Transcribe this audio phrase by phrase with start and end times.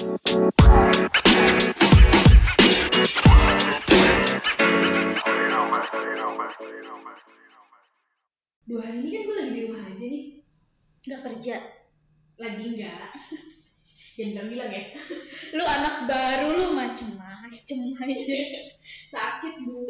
[0.00, 0.08] dua
[8.80, 10.24] hari ini kan gue lagi di rumah aja nih.
[11.04, 11.56] Nggak kerja.
[12.40, 13.12] Lagi enggak
[14.16, 14.88] jangan bilang bilang ya.
[15.60, 18.40] Lu anak baru lu macem-macem aja.
[19.12, 19.84] Sakit dulu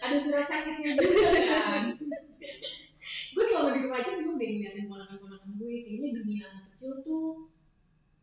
[0.00, 1.92] ada surat sakitnya juga kan.
[3.36, 7.04] Gue selama di rumah aja sih gue udah ngeliatin ponakan-ponakan gue kayaknya dunia anak kecil
[7.04, 7.57] tuh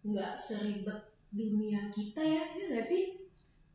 [0.05, 1.01] nggak seribet
[1.33, 3.25] dunia kita ya ya nggak sih?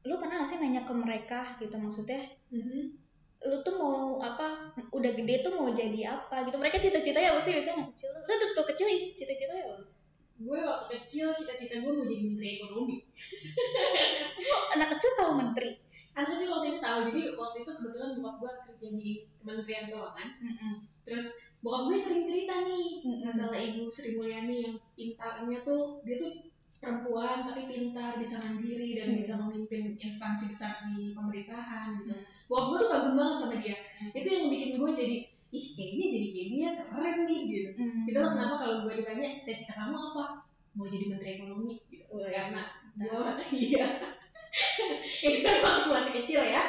[0.06, 2.22] Lu pernah gak sih nanya ke mereka gitu maksudnya?
[2.54, 2.96] Mhm.
[3.40, 6.60] lu tuh mau apa udah gede tuh mau jadi apa gitu?
[6.60, 7.56] Mereka cita-citanya apa sih?
[7.56, 8.08] Biasanya anak kecil.
[8.20, 8.86] Lu tuh tuh kecil
[9.16, 9.76] cita-citanya apa?
[10.40, 12.96] Gue waktu kecil cita-cita gue mau jadi menteri ekonomi.
[14.76, 15.72] Anak kecil tahu menteri?
[16.16, 16.98] Anak kecil waktu itu tahu.
[17.08, 20.28] Jadi waktu itu kebetulan bokap gue kerja di kementerian keuangan.
[20.40, 20.74] Mm-mm.
[21.04, 22.88] Terus bokap gue sering cerita nih
[23.24, 26.32] masalah ibu Sri Mulyani yang pintarnya tuh dia tuh
[26.80, 29.18] perempuan tapi pintar bisa mandiri dan Hmm.
[29.20, 32.16] bisa memimpin instansi besar di pemerintahan gitu.
[32.48, 33.76] Bokap gue tuh kagum banget sama dia.
[34.16, 35.18] Itu yang bikin gue jadi
[35.50, 37.70] ih kayaknya jadi kayak dia keren nih gitu.
[37.74, 38.00] Mm.
[38.08, 40.24] itu lah kenapa kalau gue ditanya cita-cita kamu apa?
[40.78, 41.74] Mau jadi menteri ekonomi?
[41.90, 42.04] Gitu.
[42.16, 42.62] Wah, karena
[42.96, 43.20] gue
[43.68, 43.86] iya.
[45.28, 46.62] Itu kan waktu masih kecil ya.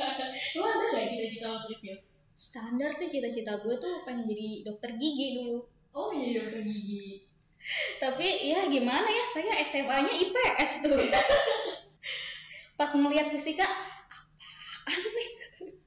[0.56, 1.96] Lo ada gak cita-cita waktu kecil
[2.40, 5.60] standar sih cita-cita gue tuh pengen jadi dokter gigi dulu.
[5.92, 7.20] Oh menjadi dokter gigi.
[8.00, 10.96] Tapi ya gimana ya saya SMA-nya IPS tuh.
[12.80, 13.68] Pas ngelihat fisika
[14.88, 15.28] apaan nih?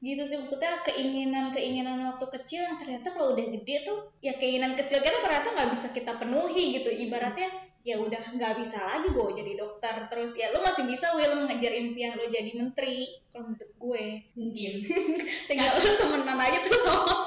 [0.04, 4.78] Gitu sih maksudnya keinginan keinginan waktu kecil yang ternyata kalau udah gede tuh ya keinginan
[4.78, 6.94] kecil kita ternyata nggak bisa kita penuhi gitu.
[6.94, 7.50] Ibaratnya
[7.84, 9.95] ya udah nggak bisa lagi gue jadi dokter.
[10.08, 14.06] Terus ya lu masih bisa Will ngejar impian lu jadi menteri kalau menurut gue.
[14.40, 14.72] Mungkin.
[15.52, 16.72] Tinggal lu temenan aja tuh.
[16.73, 17.23] Sama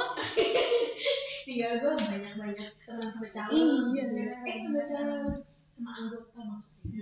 [1.46, 3.54] tinggal gue banyak-banyak teman sama calon.
[3.94, 4.04] Iya.
[4.50, 6.95] eh sama calon sama anggota maksudnya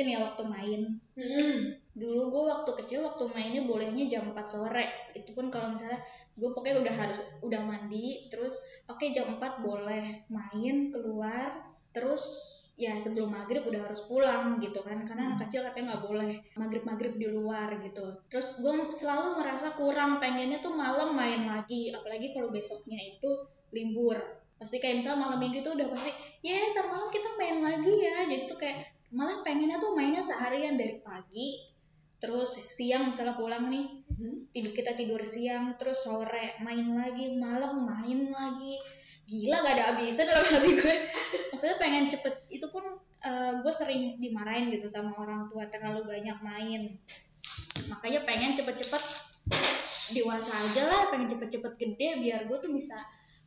[0.00, 0.80] dibatasin ya waktu main.
[1.20, 1.58] Hmm.
[1.90, 4.84] dulu gue waktu kecil waktu mainnya bolehnya jam 4 sore.
[5.12, 6.00] Itu pun kalau misalnya
[6.38, 11.50] gue pokoknya udah harus udah mandi terus oke jam 4 boleh main keluar
[11.92, 12.24] terus
[12.80, 15.04] ya sebelum maghrib udah harus pulang gitu kan.
[15.04, 18.06] Karena anak kecil katanya nggak boleh maghrib maghrib di luar gitu.
[18.32, 21.92] Terus gue selalu merasa kurang pengennya tuh malam main lagi.
[21.92, 23.28] Apalagi kalau besoknya itu
[23.76, 24.16] libur.
[24.56, 28.24] Pasti kayak misalnya malam minggu tuh udah pasti ya ntar malam kita main lagi ya.
[28.24, 31.66] Jadi tuh kayak malah pengennya tuh mainnya seharian dari pagi
[32.20, 34.52] terus siang misalnya pulang nih Hmm.
[34.52, 38.76] tidur kita tidur siang terus sore main lagi malam main lagi.
[39.24, 40.96] Gila gak ada habisnya dalam hati gue.
[41.56, 42.84] Maksudnya pengen cepet itu pun
[43.24, 46.92] eh, gue sering dimarahin gitu sama orang tua terlalu banyak main.
[47.96, 49.02] Makanya pengen cepet-cepet
[50.20, 52.98] dewasa aja lah pengen cepet-cepet gede biar gue tuh bisa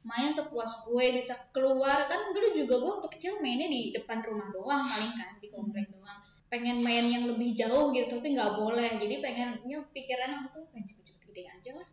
[0.04, 2.08] main sepuas gue bisa keluar.
[2.08, 5.86] Kan dulu juga gue waktu kecil mainnya di depan rumah doang paling kan di komplek
[5.92, 6.20] doang.
[6.52, 8.90] Pengen main yang lebih jauh gitu tapi nggak boleh.
[9.00, 11.88] Jadi pengennya pikiran aku tuh pengen cepet-cepet gede aja lah.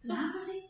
[0.00, 0.60] Kenapa sih?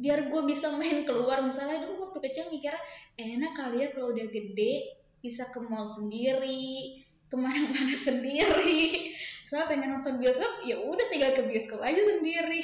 [0.00, 1.42] Biar gue bisa main keluar.
[1.44, 2.78] Misalnya dulu waktu kecil mikirnya
[3.20, 9.12] enak kali ya kalau udah gede bisa ke mall sendiri ke mana-mana sendiri.
[9.44, 12.62] Soalnya pengen nonton bioskop ya udah tinggal ke bioskop aja sendiri.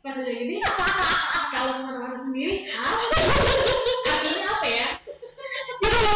[0.00, 0.58] Pas udah gede
[1.52, 2.62] kalau ke mana-mana sendiri
[4.12, 4.88] artinya apa ya?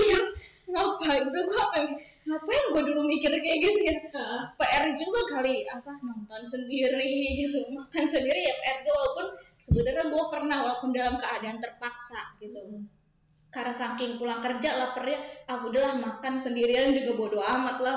[0.03, 0.21] Ya
[0.73, 1.25] ngapain?
[1.29, 1.89] Tuh gue pengen
[2.23, 3.95] ngapain gue dulu mikir kayak gitu ya.
[4.57, 7.59] PR juga kali apa nonton sendiri gitu.
[7.77, 9.27] Makan sendiri ya PR gue walaupun
[9.61, 12.59] sebenarnya gue pernah walaupun dalam keadaan terpaksa gitu.
[13.53, 15.21] Karena saking pulang kerja laparnya
[15.53, 17.97] ah udahlah makan sendirian juga bodo amat lah.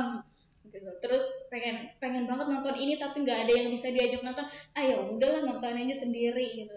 [0.76, 0.92] Gitu.
[1.00, 4.44] terus pengen pengen banget nonton ini tapi nggak ada yang bisa diajak nonton.
[4.76, 6.76] Ah ya udahlah nonton aja sendiri gitu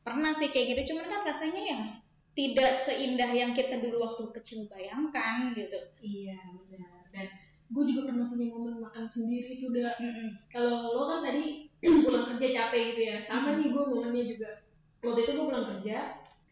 [0.00, 1.82] pernah sih kayak gitu cuman kan rasanya yang
[2.34, 5.78] tidak seindah yang kita dulu waktu kecil bayangkan gitu.
[6.00, 6.38] Iya
[6.70, 7.04] benar.
[7.10, 7.26] Dan
[7.70, 10.28] gue juga pernah punya momen makan sendiri tuh udah Mm-mm.
[10.50, 11.66] kalau lo kan tadi
[12.06, 13.16] pulang kerja capek gitu ya.
[13.18, 14.50] Sama nih gue momennya juga.
[15.04, 15.96] Waktu itu gue pulang kerja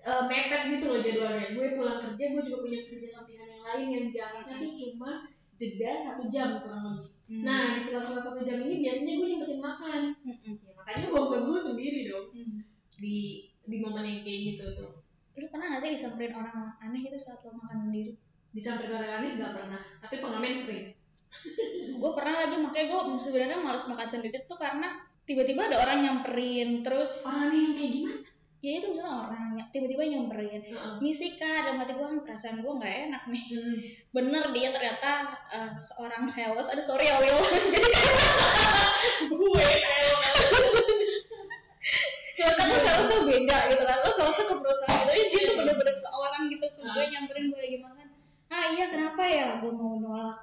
[0.03, 1.47] eh, mepet gitu loh jadwalnya.
[1.55, 5.11] Gue pulang kerja gue juga punya kerja sampingan yang lain yang jaraknya tuh cuma
[5.59, 7.11] jeda satu jam kurang lebih.
[7.29, 7.45] Hmm.
[7.45, 10.01] nah di sela-sela satu jam ini biasanya gue nyempetin makan.
[10.27, 10.55] Mm-mm.
[10.65, 12.29] ya, makanya gue buat gue sendiri dong.
[12.35, 12.61] Hmm.
[12.99, 14.91] di di momen yang kayak gitu tuh.
[15.39, 18.17] Lu pernah gak sih disamperin orang aneh gitu saat lo makan sendiri?
[18.49, 20.97] Di samping orang lain gak pernah tapi pengamen sering.
[22.01, 24.89] Gue pernah lagi makanya gue sebenarnya malas makan sendiri tuh karena
[25.29, 28.19] tiba-tiba ada orang nyamperin terus orang aneh yang kayak gimana?
[28.59, 30.95] Ya itu misalnya orang tiba-tiba nyamperin Heeh.
[31.05, 33.45] misi kak dalam hati gue perasaan gue nggak enak nih.
[33.55, 33.79] Mm.
[34.11, 37.39] bener dia ternyata eh, seorang sales ada sorry ya Will.
[37.77, 37.89] Jadi
[39.37, 40.98] gue ternyata
[46.89, 48.07] gue nyamperin gue lagi makan.
[48.49, 49.47] Ah iya kenapa ya?
[49.61, 50.37] Gue mau nolak.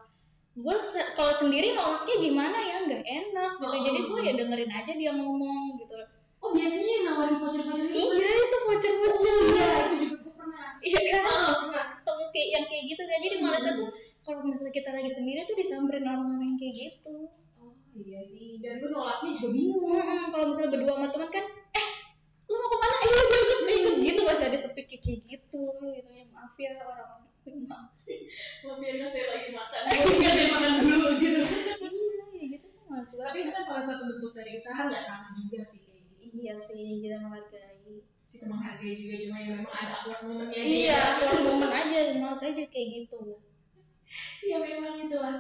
[0.55, 2.77] Gue se- kalau sendiri nolaknya gimana ya?
[2.85, 3.77] Nggak enak gitu.
[3.81, 5.95] Jadi gue ya dengerin aja dia ngomong gitu.
[6.39, 9.35] Oh biasanya yang nawarin voucher-voucher itu iya itu voucher-voucher.
[9.35, 10.67] Iya itu juga gue pernah.
[10.79, 11.23] Iya kan?
[11.25, 11.85] Heeh, pernah.
[11.97, 13.17] Ketemu kayak yang kayak gitu kan.
[13.19, 13.89] Jadi malasnya tuh
[14.21, 17.15] kalau misalnya kita lagi sendiri tuh disamperin orang-orang yang kayak gitu.
[17.57, 18.61] Oh iya sih.
[18.61, 19.81] Dan gue nolaknya juga bingung.
[19.89, 21.89] Mm-mm, kalau misalnya berdua sama teman kan eh
[22.45, 22.95] lu mau ke mana?
[23.01, 24.19] Ayo ikut ikut gitu.
[24.23, 26.24] Masih ada speak kayak gitu gitu ya
[26.55, 27.11] maaf ya orang.
[27.67, 27.91] Maaf
[28.63, 29.81] Maaf ya saya lagi makan.
[29.91, 31.41] Saya makan dulu gitu.
[31.43, 35.29] Iya ya gitu kan maksudnya tapi itu kan salah satu bentuk dari usaha nggak salah
[35.35, 36.35] juga sih kayak gitu.
[36.39, 37.95] Iya sih kita menghargai.
[38.25, 42.63] Kita menghargai juga cuma yang memang ada awkward momennya iya keluar momen aja males aja
[42.71, 43.19] kayak gitu.
[44.47, 45.35] Iya memang itulah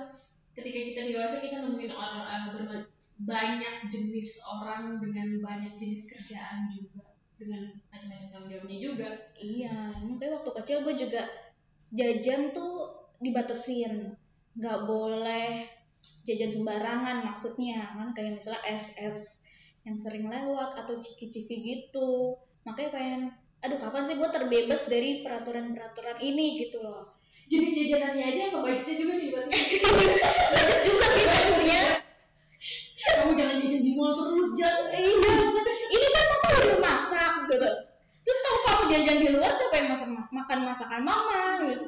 [0.55, 2.91] ketika kita dewasa kita nemuin orang berba-
[3.23, 7.04] banyak jenis orang dengan banyak jenis kerjaan juga
[7.35, 9.09] dengan macam-macam tanggung jawabnya juga.
[9.39, 11.21] Iya emang kayak waktu kecil gue juga
[11.91, 12.73] jajan tuh
[13.19, 14.15] dibatasin
[14.55, 15.67] nggak boleh
[16.25, 18.09] jajan sembarangan maksudnya kan?
[18.15, 19.19] Kayak misalnya SS
[19.85, 22.39] yang sering lewat atau ciki-ciki gitu.
[22.63, 23.21] Makanya pengen
[23.61, 26.57] aduh kapan sih gue terbebas dari peraturan-peraturan ini?
[26.57, 27.13] Gitu loh.
[27.45, 29.45] Jenis jajanannya aja apa budgetnya juga nih buat
[30.89, 31.94] juga sih tentunya
[40.35, 41.85] makan masakan mama gitu.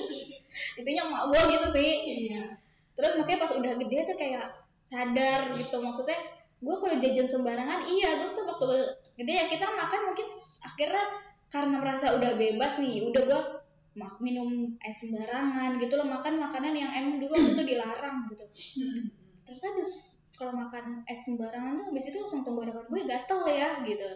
[0.84, 1.92] Intinya emak gue gitu sih.
[2.28, 2.44] Iya.
[2.92, 4.44] Terus makanya pas udah gede tuh kayak
[4.84, 6.18] sadar gitu maksudnya
[6.60, 8.68] gue kalau jajan sembarangan iya gue tuh waktu
[9.16, 10.26] gede ya kita makan mungkin
[10.66, 11.04] akhirnya
[11.50, 13.40] karena merasa udah bebas nih udah gue
[13.98, 18.44] mak minum es sembarangan gitu loh makan makanan yang emang dulu waktu itu dilarang gitu.
[19.48, 19.90] Ternyata abis
[20.38, 24.08] kalau makan es sembarangan tuh abis itu langsung tenggorokan gue gatel ya gitu.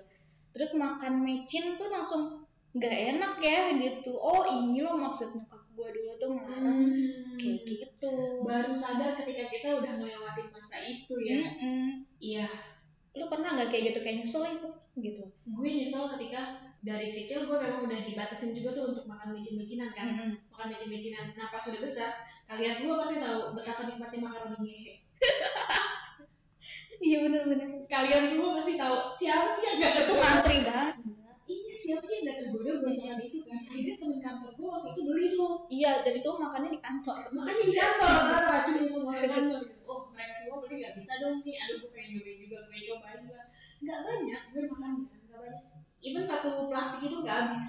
[0.55, 2.44] Terus makan mecin tuh langsung
[2.75, 4.12] nggak enak ya gitu.
[4.19, 6.91] Oh ini loh maksud nyokap gue dulu tuh melarang
[7.38, 8.15] kayak gitu.
[8.43, 11.38] Baru sadar ketika kita udah melewati masa itu ya.
[12.19, 12.49] Iya.
[13.15, 14.69] Lu pernah nggak kayak gitu kayak nyesel itu
[14.99, 15.23] gitu.
[15.47, 20.06] Gue nyesel ketika dari kecil gue memang udah dibatasin juga tuh untuk makan micin-micinan kan.
[20.11, 20.31] Mm-mm.
[20.53, 22.11] makan micin-micinan nah pas udah besar
[22.44, 24.94] kalian semua pasti tahu betapa nikmatnya makaroni ngehe.
[27.05, 27.69] Iya bener-bener.
[27.85, 30.97] Kalian semua pasti tahu siapa sih yang gak tergoda ngantri banget
[31.85, 33.61] siapa sih yang tergoda buat makan itu kan?
[33.69, 35.55] Akhirnya temen kantor gue waktu itu beli tuh.
[35.69, 37.17] Iya dan itu makannya di kantor.
[37.37, 39.41] Makanya di kantor sekarang racunin semua gitu.
[39.85, 41.57] oh mereka semua beli gak bisa dong nih.
[41.61, 43.47] Aduh gue pengen nyobain juga gue cobain lah
[43.85, 45.65] nggak banyak gue makan nggak banyak
[46.05, 47.69] even satu plastik itu nggak habis.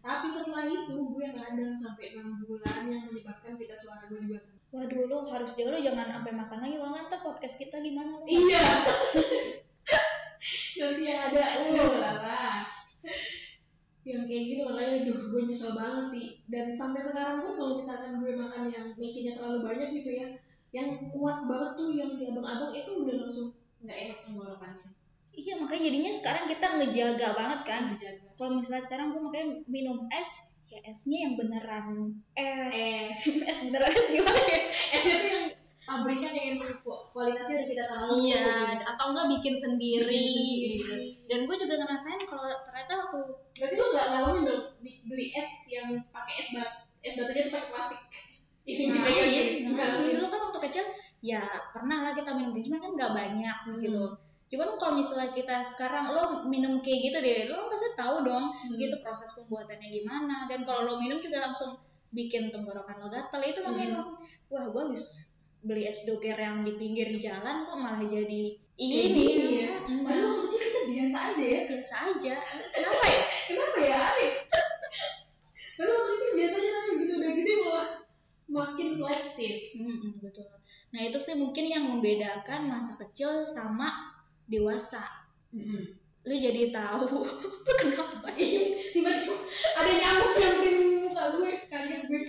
[0.00, 4.40] Tapi setelah itu gue kadang sampai enam bulan yang menyebabkan pita suara gue juga.
[4.72, 6.74] Waduh lo harus jaga lo jangan sampai makan lagi.
[6.80, 8.24] Kalau nggak ntar podcast kita gimana lo?
[8.24, 8.64] Iya.
[10.76, 12.14] Nanti yang ada oh lah
[14.06, 16.26] yang kayak gitu makanya duh gue nyesel banget sih.
[16.46, 20.28] Dan sampai sekarang pun kalau misalkan gue makan yang micinnya terlalu banyak gitu ya
[20.74, 23.48] yang kuat banget tuh yang di abang-abang itu udah langsung
[23.80, 24.90] nggak enak tenggorokannya
[25.36, 27.82] iya makanya jadinya sekarang kita ngejaga banget kan.
[28.40, 32.72] Kalau misalnya sekarang gue makanya minum es ya esnya yang beneran es.
[33.20, 33.44] Es.
[33.52, 34.60] Es beneran es gimana ya?
[34.96, 35.46] Esnya tuh yang
[35.86, 38.82] emang ku- kualitasnya udah kita tahu iya gitu.
[38.84, 40.82] atau enggak bikin sendiri, Bikin gitu.
[40.82, 41.06] sendiri.
[41.26, 43.18] dan gue juga ngerasain kalau ternyata waktu
[43.54, 44.64] berarti lo nggak ngalamin dong
[45.06, 48.00] beli es yang pakai es bat es batunya tuh pakai plastik
[48.66, 49.70] ini Nah, iya, gitu.
[49.70, 50.84] nah, dulu kan waktu kecil
[51.22, 51.38] ya
[51.70, 53.78] pernah lah kita minum gitu, cuman kan nggak banyak Hmm.
[53.78, 54.02] gitu.
[54.46, 58.74] Cuman kalau misalnya kita sekarang lo minum kayak gitu deh, lo pasti tahu dong Hmm.
[58.74, 60.46] gitu proses pembuatannya gimana.
[60.46, 61.78] Dan kalau lo minum juga langsung
[62.10, 63.98] bikin tenggorokan lo gatel itu makanya Hmm.
[64.02, 64.18] lo,
[64.50, 69.24] wah gue habis beli es doger yang di pinggir jalan kok malah jadi Kayak ini
[69.24, 69.72] gini ya.
[69.88, 71.60] Mm, Padahal waktu kecil kita biasa aja ya.
[71.64, 72.34] biasa aja.
[72.76, 73.24] Kenapa ya?
[73.48, 74.32] Kenapa ya aneh?
[75.56, 77.88] Padahal waktu kecil biasa aja tapi begitu udah gede malah
[78.46, 79.54] makin selektif.
[79.80, 80.44] Mm-mm, betul.
[80.92, 84.12] Nah itu sih mungkin yang membedakan masa kecil sama
[84.44, 85.00] dewasa.
[86.26, 87.20] Lu jadi tahu lu
[87.80, 88.28] kenapa?
[88.36, 89.34] Tiba-tiba
[89.80, 90.70] ada nyamuk yang di
[91.00, 92.22] muka gue, kaget gue.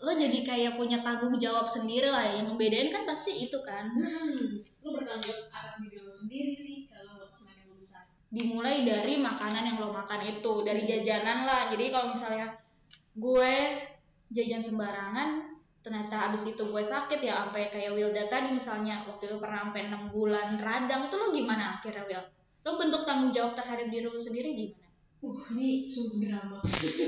[0.00, 2.36] Lo jadi kayak punya tanggung jawab sendiri lah.
[2.40, 3.92] Yang membedain kan pasti itu kan.
[3.92, 8.04] Hmm, lu bertanggung jawab atas diri lu sendiri sih kalau semakin lu besar.
[8.30, 11.68] Dimulai dari makanan yang lo makan itu, dari jajanan lah.
[11.74, 12.54] Jadi kalau misalnya
[13.18, 13.54] gue
[14.30, 19.36] jajan sembarangan, ternyata abis itu gue sakit ya sampai kayak Wilda tadi misalnya waktu itu
[19.40, 22.24] pernah sampai enam bulan radang itu lo gimana akhirnya Wil?
[22.68, 24.86] lo bentuk tanggung jawab terhadap diri lo sendiri gimana
[25.24, 26.60] uh ini sungguh drama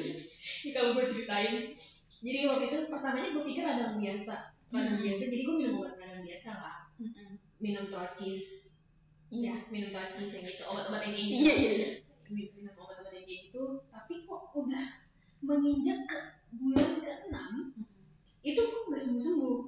[0.65, 1.77] ini kalau gue ceritain
[2.23, 4.35] jadi waktu itu pertamanya gue pikir radang biasa
[4.73, 5.05] radang Hmm.
[5.05, 6.79] biasa jadi gue minum obat radang biasa lah.
[7.63, 8.43] Minum torcis
[9.33, 11.37] ya minum torcis yang gitu obat-obat yang kayak gitu.
[11.43, 11.89] Iya iya iya.
[12.33, 14.87] Minum obat-obat yang kayak gitu tapi kok udah
[15.43, 16.19] menginjak ke
[16.57, 17.37] bulan ke-6
[18.43, 19.61] itu kok nggak sembuh-sembuh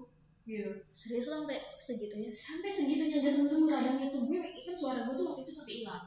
[0.44, 0.70] gitu.
[0.92, 2.28] Serius sampai segitunya?
[2.30, 6.04] Sampai segitunya nggak sembuh-sembuh radangnya tuh gue kan suara gue tuh waktu itu sampai hilang.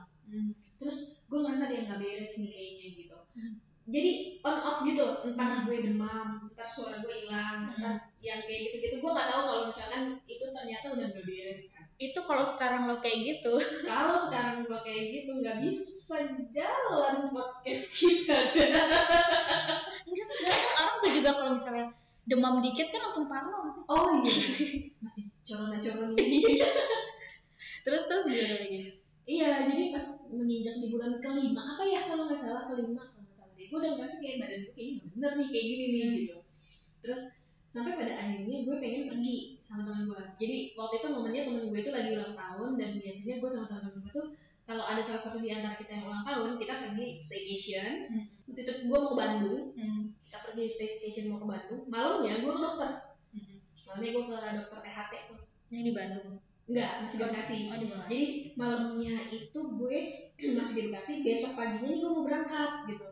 [0.78, 3.04] Terus gue ngerasa dia nggak beres nih kayaknya gitu.
[3.07, 3.07] Hmm.
[3.88, 4.12] Jadi
[4.44, 5.08] on off gitu.
[5.32, 5.66] Entah Hmm.
[5.72, 9.64] gue demam entah suara gue hilang entah yang kayak gitu gitu gue nggak tahu kalau
[9.72, 11.86] misalkan itu ternyata udah nggak beres kan.
[11.96, 13.54] Itu kalau sekarang lo kayak gitu.
[13.88, 16.18] Kalau sekarang gue kayak gitu nggak bisa
[16.52, 18.38] jalan podcast kita.
[20.04, 20.28] Enggak
[20.84, 21.86] orang tuh juga kalau misalnya
[22.28, 24.32] demam dikit kan langsung parno oh iya.
[25.00, 26.60] Masih corona corona ini
[27.88, 28.80] terus terus gimana lagi?
[29.28, 33.04] Iya jadi pas menginjak di bulan kelima apa ya kalau nggak salah kelima
[33.70, 36.38] gue udah ngerasa kayak badan gue kayaknya bener nih kayak gini nih gitu.
[37.04, 37.22] Terus
[37.68, 41.80] sampai pada akhirnya gue pengen pergi sama teman gue jadi waktu itu momennya temen gue
[41.84, 44.28] itu lagi ulang tahun dan biasanya gue sama teman-teman gue tuh
[44.68, 47.92] kalau ada salah satu di antara kita yang ulang tahun kita pergi staycation.
[48.12, 48.26] Hmm.
[48.52, 49.64] waktu itu gue mau ke Bandung.
[49.80, 50.12] Hmm.
[50.20, 51.82] kita pergi staycation mau ke Bandung.
[51.88, 52.92] Malamnya gue ke dokter.
[53.32, 53.56] Hmm.
[53.64, 55.40] malamnya gue ke dokter THT tuh.
[55.72, 56.28] Yang di Bandung?
[56.68, 57.56] Enggak masih di Bekasi.
[57.72, 58.24] Oh di jadi
[58.60, 59.98] malamnya itu gue
[60.60, 63.07] masih di Bekasi besok paginya nih gue mau berangkat gitu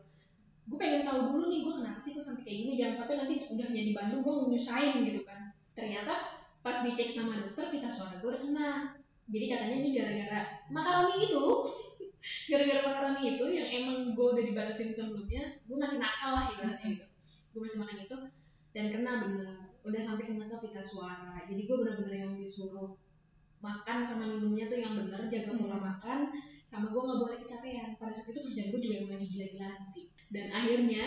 [0.66, 2.74] gue pengen tahu dulu nih gue kenapa sih gue sampai kayak gini?
[2.82, 5.42] Jangan sampai nanti udah di Bandung gue mau nyusahin gitu kan.
[5.78, 6.14] Ternyata
[6.66, 8.98] pas dicek sama dokter pita suara gue kena
[9.30, 10.42] jadi katanya ini gara-gara
[10.74, 11.46] makaroni itu
[12.50, 17.06] gara-gara makaroni itu yang emang gue udah dibatasin sebelumnya gue masih nakal lah gitu.
[17.54, 18.18] Gue masih makan itu
[18.74, 19.58] dan kena bener.
[19.86, 21.38] Udah sampai kena ke pita suara.
[21.46, 22.98] Jadi gue bener-bener yang disuruh
[23.62, 26.20] makan sama minumnya tuh yang bener jaga pola makan
[26.66, 27.90] sama gue nggak boleh kecapean.
[27.96, 30.06] Pada saat itu kerjaan gue juga lagi gila-gilaan sih.
[30.34, 31.06] Dan akhirnya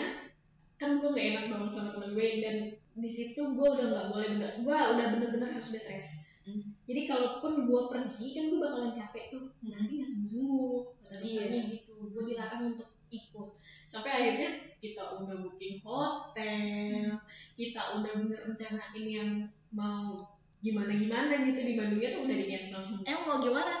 [0.79, 2.55] kan gue nggak enak dong sama temen gue dan
[2.95, 6.65] di situ gue udah nggak boleh bener gue udah bener-bener harus bed rest Hmm.
[6.87, 9.53] jadi kalaupun gue pergi kan gue bakalan capek tuh.
[9.61, 11.35] Nanti nggak sembuh sembuh kata Iya.
[11.45, 11.93] dokternya gitu.
[12.09, 13.49] Gue dilarang untuk ikut.
[13.85, 14.49] Sampai akhirnya
[14.81, 17.05] kita udah booking hotel.
[17.53, 19.29] Kita udah bener rencanain yang
[19.69, 20.15] mau
[20.59, 23.05] gimana gimana gitu di Bandungnya tuh udah di cancel semua.
[23.05, 23.73] Emang mau gimana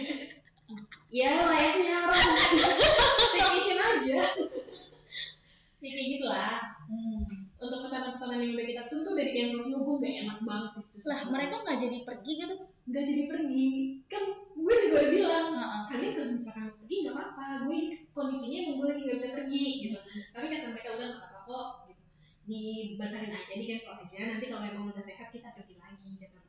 [1.14, 2.34] ya layaknya orang.
[3.22, 4.18] Staycation aja.
[5.84, 7.28] ya kayak gitu lah hmm.
[7.60, 10.70] untuk pesanan-pesanan yang udah kita tuh tuh udah di cancel semua gue gak enak banget
[10.74, 11.06] di situ.
[11.12, 12.54] Lah mereka nggak jadi pergi gitu?
[12.88, 13.72] Nggak jadi pergi.
[14.08, 14.22] Kan
[14.56, 15.48] gue juga udah bilang
[15.84, 17.76] kalian kalau misalkan pergi nggak apa-apa gue
[18.16, 19.98] kondisinya emang gue lagi nggak bisa pergi gitu.
[20.32, 22.02] Tapi kata mereka udah nggak apa-apa kok gitu.
[22.44, 24.18] dibatalin aja di cancel aja.
[24.24, 25.73] Nanti kalau emang udah sehat kita pergi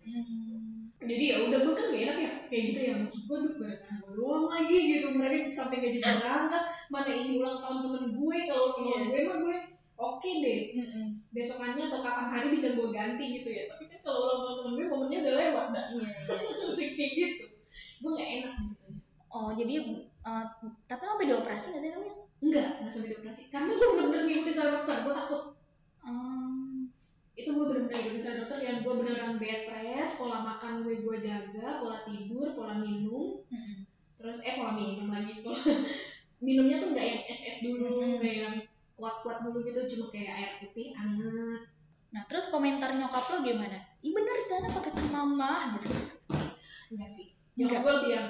[0.05, 0.93] Hmm.
[1.01, 3.95] jadi ya udah gue kan gak enak ya kayak gitu ya maksud gue duh gara-gara
[3.99, 8.37] gue doang lagi gitu mereka sampai gak jadi berangkat mana ini ulang tahun temen gue
[8.45, 8.99] kalau kalau Iya.
[9.03, 9.57] gue mah gue
[9.95, 11.05] oke deh Mm-mm.
[11.31, 14.73] besokannya atau kapan hari bisa gue ganti gitu ya tapi kan kalau ulang tahun temen
[14.73, 16.05] gue momennya udah lewat dah Iya,
[16.75, 16.87] iya.
[16.89, 17.43] kayak gitu
[17.75, 18.89] gue gak enak di situ
[19.27, 20.45] oh jadi eh,
[20.85, 22.09] tapi lo sampai dioperasi nggak sih kamu
[22.41, 25.43] enggak nggak sampai dioperasi karena gue bener-bener ngikutin sama dokter gue takut
[26.05, 26.85] Hmm.
[27.33, 31.17] itu gue bener-bener ngikutin sama dokter yang gue beneran bed rest pola makan gue gue
[31.17, 33.77] jaga pola tidur pola minum Mm-mm.
[34.15, 35.57] terus eh pola minum lagi pola
[36.37, 37.21] minumnya tuh nggak yang
[37.55, 38.19] es dulu Mhm.
[38.19, 38.55] kayak yang
[38.99, 41.61] kuat-kuat dulu gitu cuma kayak air putih anget.
[42.11, 43.79] Nah terus komentar nyokap lo gimana?
[44.03, 45.51] Ih bener kan pakai mama?
[45.79, 45.87] Gitu.
[46.91, 47.27] Enggak sih.
[47.55, 48.29] Nyokap gue lebih yang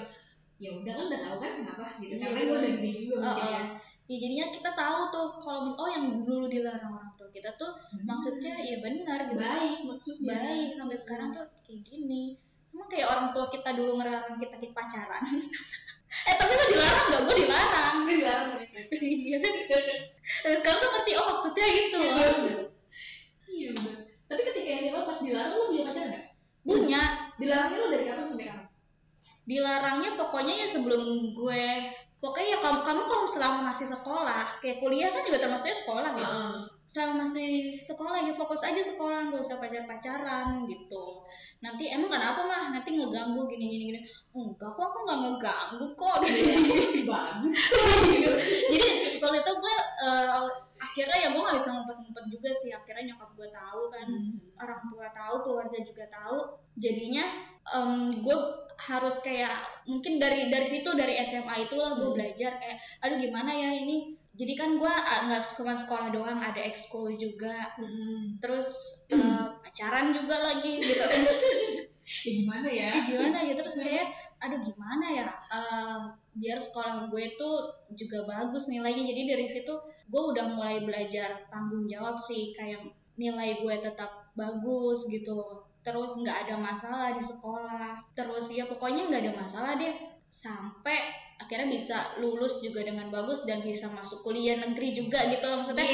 [0.56, 1.86] ya udah kan udah tahu kan kenapa?
[1.98, 2.14] Gitu.
[2.14, 3.62] Iya, karena gue udah gede juga Oh, mungkin ya.
[3.66, 3.68] Oh.
[4.06, 7.74] ya jadinya kita tahu tuh kalau oh yang dulu dilarang orang tua kita tuh
[8.06, 9.42] maksudnya ya benar gitu.
[9.42, 10.38] Baik maksudnya.
[10.38, 12.38] Baik sampai sekarang tuh kayak gini.
[12.66, 15.22] Sama kayak orang tua kita dulu ngelarang kita kita pacaran
[16.26, 18.62] eh tapi lo dilarang gak gue dilarang Gue dilarang.
[18.96, 19.38] Iya.
[20.42, 21.98] Tapi sekarang tuh ngerti oh maksudnya gitu.
[22.02, 22.28] Iya,
[23.52, 23.72] iya
[24.26, 26.24] tapi ketika SMA pas dilarang lo punya pacar nggak?
[26.66, 27.04] Punya.
[27.38, 28.66] dilarangnya lo dari kapan sampai kapan?
[29.46, 31.04] Dilarangnya pokoknya ya sebelum
[31.38, 31.66] gue
[32.24, 36.26] pokoknya ya kamu kamu kalau selama masih sekolah kayak kuliah kan juga termasuknya sekolah ya
[36.26, 36.54] Heeh.
[36.88, 37.50] selama masih
[37.84, 41.04] sekolah ya fokus aja sekolah nggak usah pacar pacaran gitu.
[41.66, 42.64] Nanti emang kenapa mah?
[42.78, 44.00] Nanti ngeganggu gini gini gini.
[44.38, 47.10] Enggak kok aku nggak ngeganggu kok gitu.
[47.10, 47.56] bagus.
[48.70, 50.46] Jadi waktu itu gue eh,
[50.76, 52.70] akhirnya ya gue nggak bisa ngumpet-ngumpet juga sih.
[52.70, 54.08] Akhirnya nyokap gue tahu kan
[54.62, 56.38] orang tua tahu keluarga juga tahu.
[56.78, 57.92] Jadinya em,
[58.22, 58.38] gue
[58.76, 59.56] harus kayak
[59.88, 62.18] mungkin dari dari situ dari SMA itulah gue Hmm.
[62.20, 64.14] belajar kayak aduh gimana ya ini?
[64.36, 64.92] Jadi kan gue
[65.32, 67.56] nggak cuma sekolah doang ada ekskul juga.
[67.80, 68.36] Mm-mm.
[68.44, 68.68] terus
[69.16, 71.08] eh, pacaran juga lagi gitu.
[72.06, 72.92] Ya gimana ya?
[73.02, 73.54] Gimana ya?
[73.56, 74.08] Terus kayak
[74.44, 75.28] aduh gimana ya?
[75.56, 76.00] Eh,
[76.36, 77.56] biar sekolah gue tuh
[77.96, 79.08] juga bagus nilainya.
[79.08, 79.72] Jadi dari situ
[80.12, 82.84] gue udah mulai belajar tanggung jawab sih kayak
[83.16, 88.02] nilai gue tetap bagus gitu terus nggak ada masalah di sekolah.
[88.18, 89.94] Terus ya pokoknya nggak ada masalah deh.
[90.34, 90.98] Sampai
[91.38, 95.86] akhirnya bisa lulus juga dengan bagus dan bisa masuk kuliah negeri juga gitu loh maksudnya.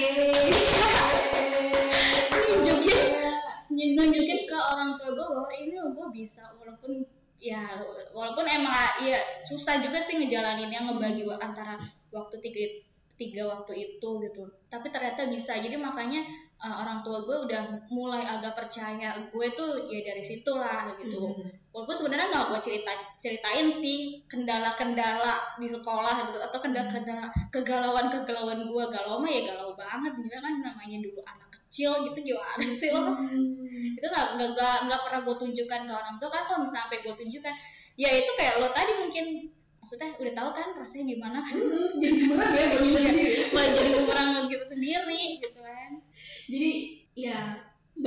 [3.71, 6.91] Nunjukin nunjukin ke orang tua gue bahwa ini loh gue bisa walaupun
[7.41, 7.65] ya
[8.13, 11.79] walaupun emang ya susah juga sih ngejalaninnya ngebagi wa- antara
[12.13, 12.63] waktu tiga
[13.15, 14.43] tiga waktu itu gitu.
[14.67, 15.57] Tapi ternyata bisa.
[15.57, 16.21] Jadi makanya
[16.61, 21.33] uh, orang tua gue udah mulai agak percaya gue tuh ya dari situlah gitu.
[21.33, 21.49] Hmm.
[21.71, 28.83] walaupun sebenarnya nggak gue cerita ceritain sih kendala-kendala di sekolah gitu atau kendala-kendala kegalauan-kegalauan gue
[28.91, 30.53] galau mah ya galau banget gila kan.
[30.59, 33.15] Namanya dulu anak kecil gitu gimana sih lo?
[33.71, 36.29] Itu nggak nggak nggak pernah gue tunjukkan ke orang tua.
[36.29, 37.55] Kan kalau misalnya sampai gue tunjukkan
[37.95, 39.25] ya itu kayak lo tadi mungkin
[39.79, 41.37] maksudnya udah tahu kan rasanya gimana?
[41.39, 42.51] Kan Hmm, jadi berat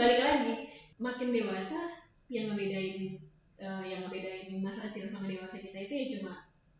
[0.05, 0.55] balik lagi
[1.01, 1.81] makin dewasa
[2.29, 3.17] yang ngebedain
[3.57, 6.35] eh, yang ngebedain masa kecil sama dewasa kita itu ya cuma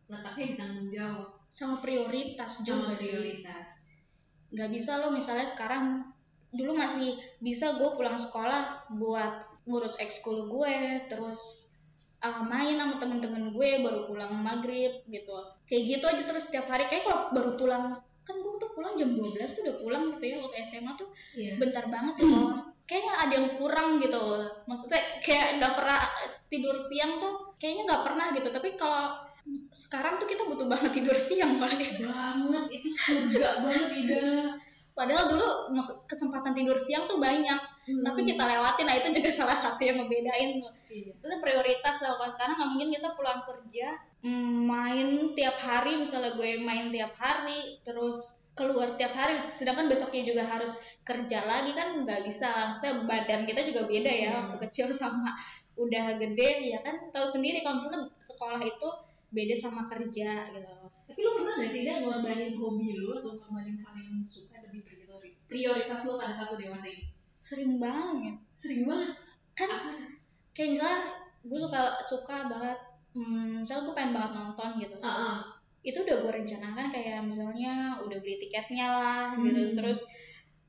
[0.05, 1.27] letaknya di tanggung jawab.
[1.49, 3.09] Sama prioritas juga sama sih.
[3.09, 3.69] prioritas.
[4.53, 6.05] Nggak bisa lo misalnya sekarang
[6.53, 9.33] dulu masih bisa gue pulang sekolah buat
[9.65, 11.73] ngurus ekskul gue terus
[12.21, 15.33] uh, main sama temen-temen gue baru pulang maghrib gitu.
[15.65, 16.85] Kayak gitu aja terus setiap hari.
[16.85, 17.85] Kayak kalau baru pulang
[18.25, 21.05] kan gue tuh pulang jam 12 tuh udah pulang gitu ya waktu SMA tuh
[21.37, 21.61] Iya.
[21.61, 24.21] bentar banget sih sekolah kayaknya ada yang kurang gitu
[24.69, 25.99] maksudnya kayak nggak pernah
[26.49, 29.25] tidur siang tuh kayaknya nggak pernah gitu tapi kalau
[29.73, 34.29] sekarang tuh kita butuh banget tidur siang malah banget itu surga banget Ida
[34.95, 35.75] Padahal dulu
[36.07, 38.87] kesempatan tidur siang tuh banyak, tapi kita lewatin.
[38.87, 40.71] Nah itu juga salah satu yang ngebedain tuh.
[40.87, 41.11] Iya.
[41.11, 43.91] Itu prioritas lah kalau sekarang nggak mungkin kita pulang kerja
[44.65, 50.41] main tiap hari, misalnya gue main tiap hari, terus keluar tiap hari, sedangkan besoknya juga
[50.41, 52.73] harus kerja lagi kan nggak bisa.
[52.73, 55.29] Maksudnya badan kita juga beda ya, waktu kecil sama
[55.75, 58.89] udah gede ya kan tahu sendiri kalau misalnya sekolah itu
[59.35, 60.71] beda sama kerja gitu.
[60.87, 64.79] tapi lo pernah gak sih Ida ngorbanin hobi lo atau ngorbanin hal yang suka demi
[64.79, 68.39] priori- prioritas lo pada satu dewasa ini Sering banget.
[68.55, 69.11] sering banget
[69.51, 69.91] Kan apa
[70.55, 70.99] kayak misalnya
[71.43, 72.79] gue suka suka banget
[73.15, 75.37] hmm, misalnya gue pengen banget nonton gitu Ah, ah.
[75.81, 79.75] itu udah gue rencanakan kayak misalnya udah beli tiketnya lah gitu Hmm.
[79.75, 79.99] terus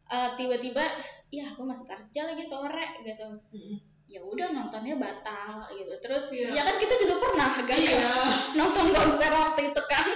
[0.07, 0.85] eh, tiba-tiba
[1.29, 3.77] ya gue masih kerja lagi sore gitu Mm-mm.
[4.07, 6.55] ya udah nontonnya batal gitu terus Iya.
[6.55, 8.11] ya kan kita juga pernah kan Iya.
[8.55, 10.07] nonton konser waktu itu kan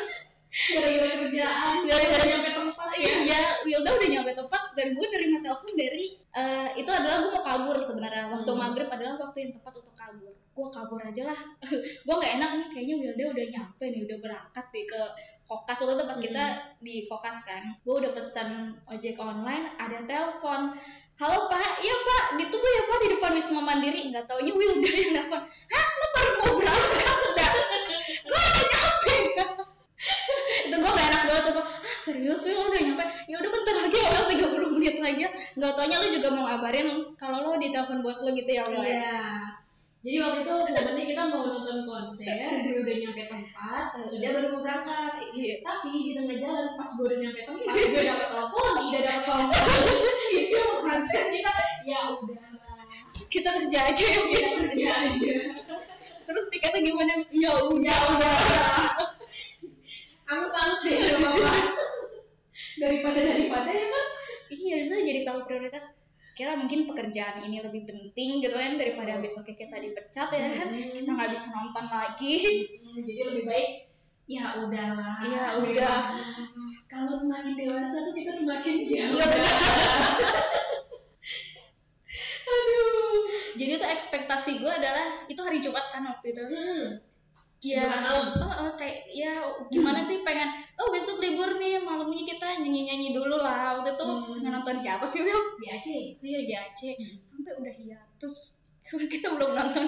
[0.50, 5.70] gara-gara kerjaan Gara-gara nyampe tempat ya Iya, Wilda udah nyampe tempat dan gue nerima telepon
[5.74, 8.60] dari eh, itu adalah gue mau kabur sebenarnya waktu Hmm.
[8.60, 10.34] maghrib adalah waktu yang tepat untuk kabur.
[10.50, 11.40] Gue kabur aja lah.
[12.04, 15.00] gue nggak enak nih kayaknya Wilda udah nyampe nih udah berangkat nih ke
[15.42, 16.24] kokas waktu tempat Hmm.
[16.24, 16.44] kita
[16.78, 17.62] di kokas kan.
[17.80, 18.48] Gue udah pesan
[18.84, 20.74] ojek online ada telepon.
[21.16, 24.00] Halo Pak, iya Pak, ditunggu ya Pak di depan Wisma Mandiri.
[24.08, 25.40] Nggak taunya Wilda yang telepon.
[25.44, 27.18] Hah, lu baru mau berangkat?
[27.30, 27.52] Nggak.
[28.28, 29.14] Gue udah nyampe.
[30.60, 33.74] itu gue gak enak banget sumpah ah serius sih lo udah nyampe ya udah bentar
[33.76, 37.52] lagi ya Wel, 30 menit lagi ya nggak taunya lo juga mau ngabarin kalau lo
[37.54, 39.20] di telepon bos lo gitu ya Wel ya Iya.
[40.00, 42.40] Jadi waktu itu momennya kita mau nonton konser,
[42.80, 45.12] udah nyampe tempat, Ida baru mau berangkat.
[45.36, 45.60] Iya.
[45.60, 49.60] Tapi di tengah jalan pas gue udah nyampe tempat, gue dapet telepon, Ida dapet telepon.
[50.40, 51.52] Itu konser kita,
[51.84, 52.60] ya udah
[53.30, 55.34] kita kerja aja ya kita kerja aja.
[56.26, 58.00] terus tiketnya gimana ya Ya udah.
[60.30, 61.50] Angus-angus deh gak apa-apa.
[62.80, 64.06] Daripada daripada ya kan.
[64.50, 65.94] iya itu jadi tahu prioritas
[66.32, 70.88] kira mungkin pekerjaan ini lebih penting gitu kan daripada besoknya kita dipecat ya kan Hmm.
[70.88, 72.34] kita nggak bisa nonton lagi
[72.80, 73.70] Jadi lebih baik
[74.26, 75.16] ya udahlah.
[75.20, 75.98] Ya udah.
[76.86, 79.42] Kalau semakin dewasa tuh kita semakin ya Ya udah.
[82.42, 83.22] Aduh.
[83.52, 86.86] jadi tuh ekspektasi gue adalah itu hari Jumat kan waktu itu Hmm.
[87.60, 88.26] ya Jumat malam.
[88.40, 89.30] oh, oh, kayak ya
[89.68, 94.02] gimana sih pengen oh besok libur nih malamnya kita nyanyi nyanyi dulu lah waktu itu
[94.02, 94.32] Hmm.
[94.34, 96.02] pengen nonton siapa sih Will Di Aceh.
[96.20, 98.36] iya di Aceh sampai udah hiatus
[99.14, 99.86] kita belum nonton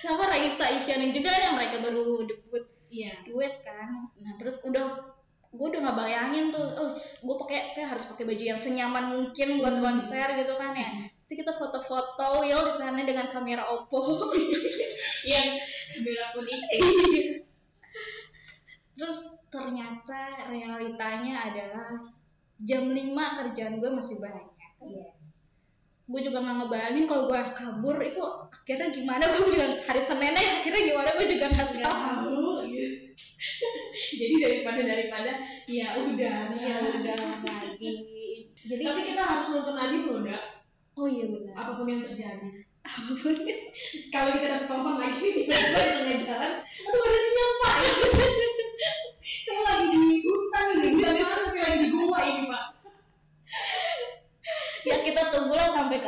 [0.00, 3.26] sama Raisa Isyana juga yang mereka baru debut Iya.
[3.26, 5.12] duet kan nah terus udah
[5.54, 9.58] gue udah nggak bayangin tuh oh gue pakai kayak harus pakai baju yang senyaman mungkin
[9.58, 9.82] buat Hmm.
[9.82, 10.88] konser gitu kan ya
[11.26, 13.98] itu kita foto-foto Will di sana dengan kamera Oppo
[15.24, 15.56] Yang
[15.96, 16.62] kamera kuning.
[18.94, 19.18] Terus
[19.50, 20.20] ternyata
[20.52, 21.96] realitanya adalah
[22.60, 23.08] jam 5
[23.40, 24.46] kerjaan gue masih banyak.
[24.84, 25.43] Yes.
[26.04, 29.22] Gue juga nggak ngebayangin kalau gue kabur itu akhirnya gimana?
[29.32, 31.10] Gue juga hari Seninnya akhirnya gimana?
[31.16, 32.44] Gue juga nggak Gak tahu.
[32.68, 32.96] gitu.
[34.20, 35.32] jadi daripada daripada
[35.68, 36.38] ya udah.
[36.60, 37.92] Ya udah lagi.
[38.64, 40.42] Jadi tapi kita harus nonton Nadif loh dak
[40.94, 41.54] oh iya benar.
[41.56, 42.48] Apa pun yang terjadi.
[44.14, 46.52] Kalau kita dapet telepon lagi tiba-tiba di tengah jalan.
[46.60, 47.74] Aduh ada sinyal pak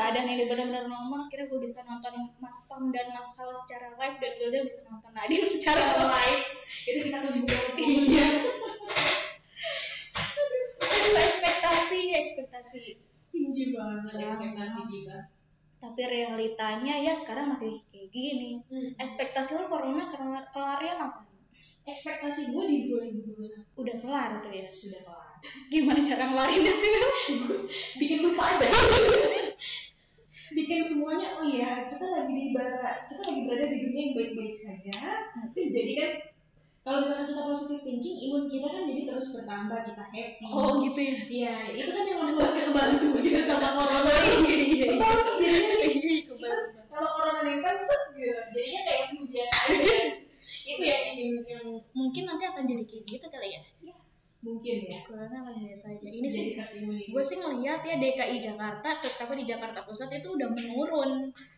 [0.07, 4.17] keadaan ini benar-benar normal akhirnya gue bisa nonton Mas Pam dan Mas Sal secara live
[4.23, 6.47] dan gue bisa nonton Nadine secara live.
[6.63, 8.29] Itu kita tunggu iya.
[10.79, 12.83] Aduh, ekspektasi ekspektasi.
[13.35, 15.19] Tinggi banget ekspektasi kita.
[15.83, 18.63] Tapi realitanya ya sekarang masih kayak gini.
[18.71, 18.95] Hmm.
[19.03, 21.27] ekspektasi lo corona kelar kelarnya kapan
[21.87, 22.79] ekspektasi gue di
[23.27, 24.71] 2021 udah kelar tuh ya?
[24.71, 25.35] Sudah kelar.
[25.71, 26.91] Gimana cara ngelarinnya sih?
[28.03, 28.67] Bikin lupa aja
[30.57, 34.57] bikin semuanya oh iya kita lagi di barat kita lagi berada di dunia yang baik-baik
[34.57, 34.97] saja.
[35.53, 36.11] Jadi kan
[36.81, 40.47] kalau misalkan kita positive thinking imun kita kan jadi terus bertambah kita happy.
[40.49, 41.17] Oh gitu ya?
[41.29, 44.13] Iya, itu kan yang membuat kita bantu gitu sama corona
[44.49, 46.69] iya Betul, jadinya iya kebayang.
[46.89, 48.39] kalau corona nempel set gitu.
[48.57, 49.59] Jadinya kayak flu biasa
[50.67, 53.63] itu yang yang, yang mungkin nanti akan jadi kayak gitu kali ya
[54.47, 54.95] mungkin ya.
[55.03, 59.35] Corona akan biasa aja ini sih jadi immunity gue sih ngelihat ya DKI Jakarta terutama
[59.35, 61.11] di Jakarta Pusat itu udah menurun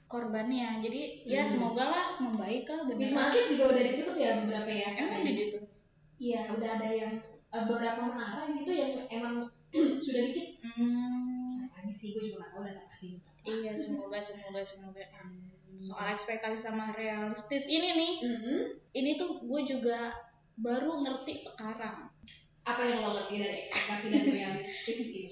[0.07, 0.81] korbannya.
[0.81, 1.51] Jadi ya Hmm.
[1.51, 4.88] semoga lah membaik lah Wisma Atlet juga udah ditutup ya beberapa ya?
[4.96, 5.59] Emang di situ
[6.18, 7.12] Iya, udah ada yang
[7.48, 9.37] eh, beberapa menara gitu yang emang
[10.03, 10.48] sudah dikit.
[10.64, 13.09] hmm, Katanya sih gue juga gak tahu data pasti.
[13.44, 15.05] iya semoga semoga semoga.
[15.79, 18.59] Soal ekspektasi sama realistis ini nih Mm-hmm.
[18.92, 20.11] ini tuh gue juga
[20.57, 22.08] baru ngerti sekarang
[22.69, 25.29] Apa yang lo ngerti dari ekspektasi dan realistis ini?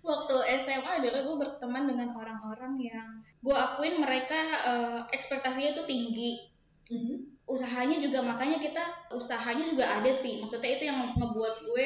[0.00, 3.08] waktu SMA adalah gue berteman dengan orang-orang yang
[3.44, 6.50] gue akuin mereka eh, ekspektasinya tuh tinggi.
[6.90, 7.46] Mm-hmm.
[7.46, 8.82] usahanya juga makanya kita
[9.14, 10.42] usahanya juga ada sih.
[10.42, 11.84] Maksudnya itu yang ngebuat gue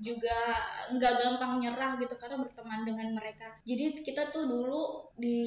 [0.00, 0.38] juga
[0.96, 3.52] nggak gampang nyerah gitu karena berteman dengan mereka.
[3.68, 5.40] Jadi kita tuh dulu di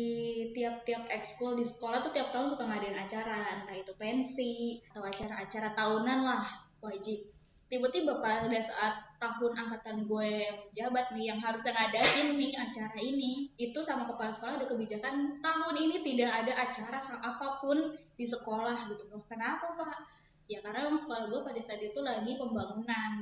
[0.54, 3.38] tiap-tiap ekskul di sekolah tuh tiap tahun suka ngadain acara.
[3.38, 6.46] Entah itu pensi atau acara-acara tahunan lah
[6.82, 7.39] wajib
[7.70, 13.54] tiba-tiba pada saat tahun angkatan gue yang jabat nih yang harusnya ngadain nih acara ini
[13.62, 17.78] itu sama kepala sekolah ada kebijakan tahun ini tidak ada acara apa pun
[18.18, 19.22] di sekolah gitu loh.
[19.30, 20.10] Kenapa pak?
[20.50, 23.22] Ya karena emang sekolah gue pada saat itu lagi pembangunan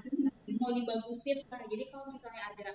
[0.57, 2.69] mau dibagusin nah jadi kalau misalnya ada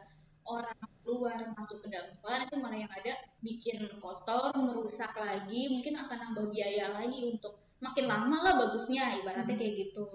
[0.48, 5.94] orang luar masuk ke dalam sekolah nanti malah yang ada bikin kotor merusak lagi mungkin
[5.98, 10.06] akan nambah biaya lagi untuk makin lama lah bagusnya ibaratnya kayak gitu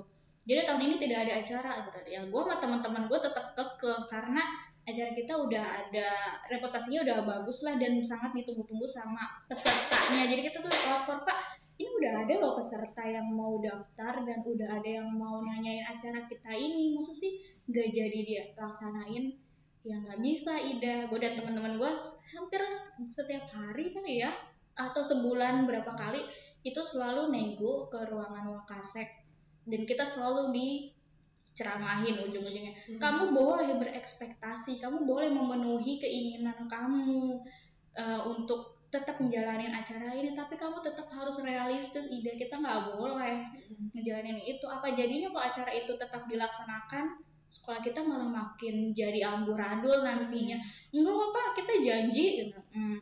[0.48, 4.42] jadi tahun ini tidak ada acara gitu ya gue sama teman-teman gue tetap kekeh karena
[4.88, 6.10] acara kita udah ada
[6.48, 9.20] reputasinya udah bagus lah dan sangat ditunggu-tunggu sama
[9.52, 10.32] pesertanya.
[10.32, 14.80] Jadi kita tuh lapor pak ini udah ada loh peserta yang mau daftar dan udah
[14.80, 16.96] ada yang mau nanyain acara kita ini.
[16.96, 19.36] Maksud sih nggak jadi dia laksanain?
[19.84, 21.12] Ya nggak bisa Ida.
[21.12, 21.92] Gue dan teman-teman gue
[22.40, 22.64] hampir
[23.12, 24.32] setiap hari kali ya
[24.80, 26.24] atau sebulan berapa kali
[26.64, 29.27] itu selalu nego ke ruangan wakasek
[29.68, 33.00] dan kita selalu diceramahin ujung-ujungnya Hmm.
[33.00, 37.44] kamu boleh berekspektasi kamu boleh memenuhi keinginan kamu
[37.94, 43.36] eh, untuk tetap menjalani acara ini tapi kamu tetap harus realistis ide kita nggak boleh
[43.92, 50.04] ngejalanin itu apa jadinya kalau acara itu tetap dilaksanakan sekolah kita malah makin jadi amburadul
[50.04, 50.56] nantinya
[50.92, 52.60] enggak kok pak kita janji gitu.
[52.72, 53.00] Hmm.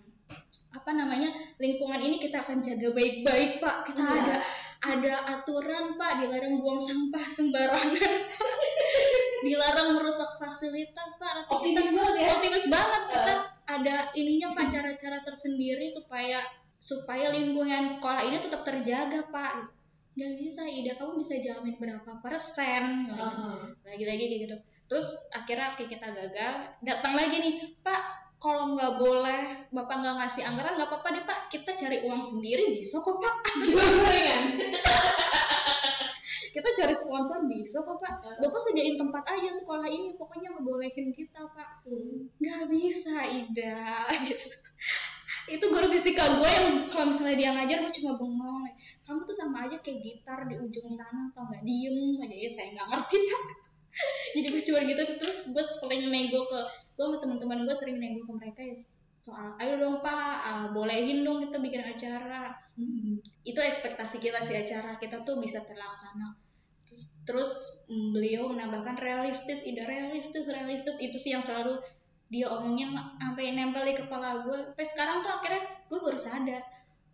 [0.74, 1.30] apa namanya
[1.62, 4.18] lingkungan ini kita akan jaga baik-baik pak kita Iya.
[4.26, 4.36] ada
[4.86, 8.22] ada aturan pak dilarang buang sampah sembarangan.
[9.46, 11.50] Dilarang merusak fasilitas pak.
[11.50, 12.30] Optimis banget ya.
[12.38, 16.38] optimis banget kita ada ininya pak cara-cara tersendiri supaya
[16.78, 19.74] supaya lingkungan sekolah ini tetap terjaga pak.
[20.16, 23.10] Nggak bisa Ida kamu bisa jamin berapa persen?
[23.84, 24.56] Lagi-lagi kayak gitu.
[24.86, 26.54] Terus akhirnya kita gagal.
[26.86, 31.50] Datang lagi nih pak kalau nggak boleh bapak nggak ngasih anggaran nggak apa-apa deh pak.
[31.50, 33.42] Kita cari uang sendiri bisa kok pak.
[36.56, 38.22] Kita cari sponsor bisa kok pak.
[38.46, 41.90] Bapak sediain tempat aja sekolah ini pokoknya ngebolehin kita pak.
[42.38, 44.06] Nggak bisa Ida.
[44.30, 44.46] Gitu
[45.46, 48.70] itu guru fisika gue yang kalau misalnya dia ngajar gue cuma bengong.
[49.02, 51.66] Kamu tuh sama aja kayak gitar di ujung sana atau nggak?
[51.66, 53.44] Diem aja ya saya nggak ngerti pak.
[54.38, 58.24] Jadi gue cuma gitu terus gue sering nego ke gue sama teman-teman gue sering nego
[58.24, 58.76] ke mereka ya
[59.26, 62.54] soal ayo dong pak ah, bolehin dong kita bikin acara.
[63.42, 66.38] Itu ekspektasi kita sih acara kita tuh bisa terlaksana.
[66.86, 67.52] Terus terus
[67.90, 71.02] mm, beliau menambahkan realistis ide realistis realistis.
[71.02, 71.82] Itu sih yang selalu
[72.30, 76.62] dia omongnya sampai nempel di kepala gue sampai sekarang tuh akhirnya gue baru sadar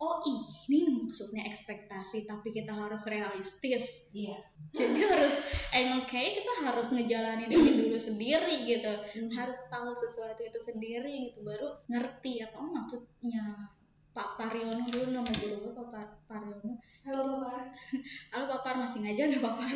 [0.02, 4.10] oh ini maksudnya ekspektasi tapi kita harus realistis.
[4.10, 4.34] Iya.
[4.74, 5.34] Jadi harus
[5.78, 8.90] emang kayak kita harus ngejalanin ini dulu sendiri gitu.
[8.90, 9.30] Hmm.
[9.38, 13.70] harus tahu sesuatu itu sendiri gitu baru ngerti apa maksudnya
[14.12, 17.64] Pak Pariono dulu nama guru gue Pak Par- Pariono halo bapak
[18.34, 19.70] halo Pak Par masih ngajar nggak Pak Par?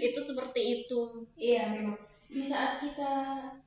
[0.00, 1.00] Itu seperti itu.
[1.36, 2.00] Iya memang.
[2.26, 3.12] Di saat kita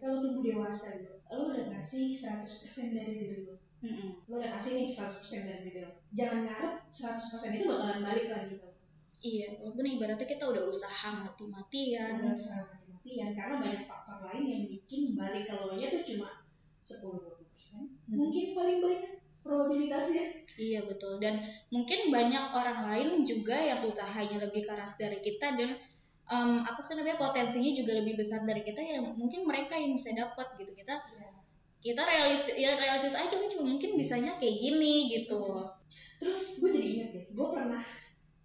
[0.01, 4.12] kalau tumbuh dewasa gitu lo udah kasih 100% dari diri lo Mm-mm.
[4.28, 8.54] lo udah kasih nih 100% dari diri lo jangan ngarep 100% itu bakalan balik lagi
[8.60, 8.73] tuh
[9.23, 12.21] iya walaupun ibaratnya kita udah usaha mati-matian.
[12.21, 16.30] Udah usaha mati-matian karena banyak faktor lain yang bikin balik ke lo nya tuh cuma
[16.86, 20.26] 10-20% mungkin paling banyak probabilitasnya.
[20.60, 21.17] Iya betul.
[21.23, 21.39] Dan
[21.71, 25.71] mungkin banyak orang lain juga yang usahanya lebih keras dari kita dan
[26.28, 30.12] em, apa sih namanya potensinya juga lebih besar dari kita yang mungkin mereka yang bisa
[30.13, 30.76] dapat gitu.
[30.76, 31.30] Kita ya.
[31.88, 35.39] Kita realistis ya realistis aja kan cuma mungkin bisanya kayak gini gitu.
[36.19, 37.84] Terus gue jadi ingat deh gue pernah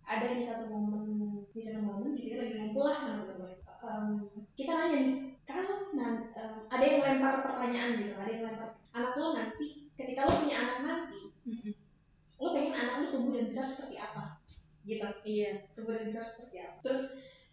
[0.06, 4.78] ada di satu momen di satu momen kita lagi ngumpul lah sama teman-teman Em, kita
[4.78, 5.74] nanya nih karena
[6.38, 10.54] em, ada yang lempar pertanyaan gitu ada yang lempar anak lo nanti ketika lo punya
[10.54, 11.20] anak nanti
[12.38, 14.38] lo pengen anak lo tumbuh dan besar seperti apa?
[14.86, 15.02] Gitu.
[15.26, 15.50] Iya.
[15.74, 16.78] Tumbuh dan besar seperti apa.
[16.86, 17.02] Terus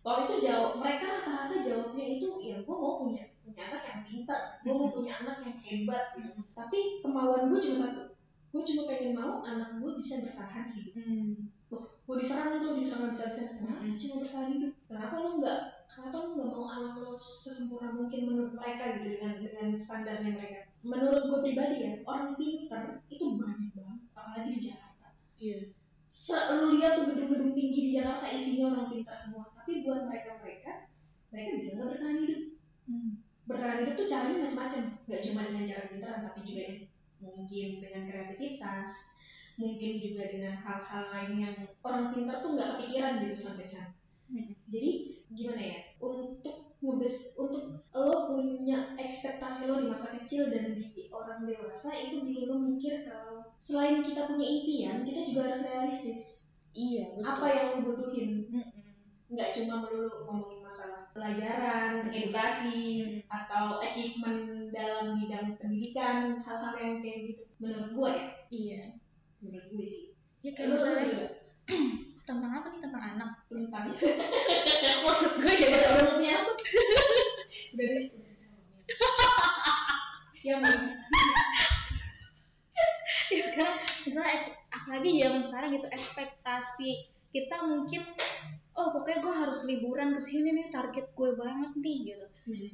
[0.06, 4.42] waktu itu jawab mereka rata-rata jawabnya itu ya gue mau punya punya anak yang pintar
[4.62, 6.42] gue mau punya anak yang hebat gitu.
[6.54, 6.80] tapi
[7.20, 8.04] kemauan gue cuma satu.
[8.50, 10.96] Gue cuma pengen mau anak gue bisa bertahan hidup.
[10.96, 11.52] Hmm.
[11.70, 13.94] loh gue diserang tuh diserang bisa bisa kenapa Hmm.
[14.00, 18.58] cuma bertahan hidup kenapa lo nggak kenapa lo nggak mau anak lo sesempurna mungkin menurut
[18.58, 20.60] mereka gitu dengan dengan standarnya mereka?
[20.82, 25.08] Menurut gue pribadi ya orang pintar itu banyak banget apalagi di Jakarta.
[25.38, 25.60] Iya.
[26.10, 29.46] Se lu lihat tuh gedung-gedung tinggi di Jakarta isinya orang pintar semua.
[29.54, 30.72] Tapi buat mereka mereka
[31.30, 32.42] mereka bisa nggak bertahan hidup.
[32.90, 33.12] Hmm.
[33.46, 34.84] bertahan hidup tuh caranya macam-macam.
[35.06, 36.64] Nggak cuma dengan cara pintaran tapi juga
[37.20, 38.92] mungkin dengan kreativitas
[39.60, 43.92] mungkin juga dengan hal-hal lain yang orang pintar tuh nggak kepikiran gitu sampai sana
[44.32, 44.56] Mm-mm.
[44.72, 44.92] jadi
[45.30, 51.44] gimana ya untuk ngebes untuk lo punya ekspektasi lo di masa kecil dan di orang
[51.44, 56.24] dewasa itu bikin lo mikir kalau selain kita punya impian kita juga harus realistis.
[56.72, 57.28] Iya betul.
[57.28, 58.32] Apa yang lo butuhin?
[59.28, 62.78] Nggak cuma melulu ngomongin masalah pelajaran edukasi
[63.26, 67.44] atau achievement dalam bidang pendidikan hal-hal yang kayak gitu.
[67.58, 68.30] Menurut gue ya.
[68.54, 68.84] Iya.
[69.42, 70.22] Menurut gue sih.
[70.46, 71.34] Ya kayak misalnya
[72.30, 72.80] tentang apa nih?
[72.86, 73.32] Tentang anak.
[73.50, 73.86] Tentang
[75.10, 76.54] maksud gue ya umumnya apa?
[77.74, 78.02] Berarti
[80.40, 81.18] yang manifestasi
[83.30, 83.78] ya sekarang
[84.10, 84.38] misalnya
[84.74, 86.90] apalagi zaman sekarang gitu ekspektasi
[87.30, 88.02] kita mungkin
[88.78, 92.26] oh pokoknya gue harus liburan ke sini nih target gue banget nih gitu.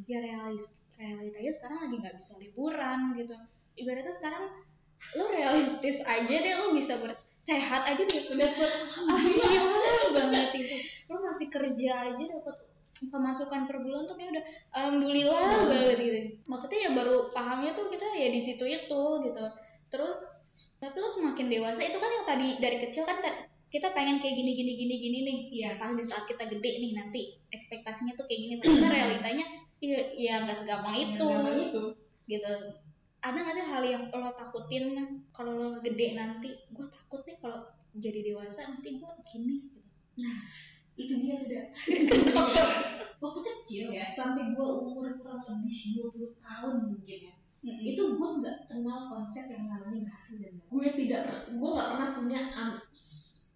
[0.09, 3.35] Ya realis realitanya sekarang lagi nggak bisa liburan gitu.
[3.75, 4.43] Ibaratnya sekarang
[5.15, 8.71] lo realistis aja deh lo bisa ber sehat aja deh dapet
[9.11, 10.75] alhamdulillah banget itu
[11.11, 12.55] lo masih kerja aja dapat
[13.11, 16.17] pemasukan per bulan tuh kayak udah alhamdulillah banget gitu.
[16.47, 19.45] Maksudnya ya baru pahamnya tuh kita ya di situ itu gitu.
[19.91, 20.17] Terus
[20.79, 23.19] tapi lo semakin dewasa itu kan yang tadi dari kecil kan
[23.75, 25.37] kita pengen kayak gini gini gini gini nih.
[25.75, 28.53] Pas di saat kita gede nih nanti ekspektasinya tuh kayak gini.
[28.63, 29.45] Ternyata realitanya
[29.83, 31.19] ya ya nggak segampang itu.
[31.19, 31.83] Gampang itu.
[32.31, 32.51] Gitu.
[33.19, 34.95] Ada nggak sih hal yang lo takutin
[35.35, 36.55] kalau lo gede nanti?
[36.71, 37.59] Gue takut nih kalau
[37.99, 39.87] jadi dewasa nanti gue gini gitu.
[40.95, 41.65] itu dia tidak
[43.19, 47.35] waktu kecil ya sampai gue umur kurang lebih 20 tahun mungkin ya
[47.67, 47.83] Mm-mm.
[47.83, 50.71] itu gue nggak kenal konsep yang namanya berhasil dan gagal.
[50.71, 52.79] gue tidak gue nggak pernah punya am-